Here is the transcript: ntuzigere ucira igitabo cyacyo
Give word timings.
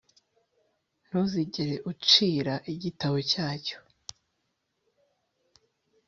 ntuzigere 1.07 1.75
ucira 1.91 2.55
igitabo 2.73 3.17
cyacyo 3.31 3.77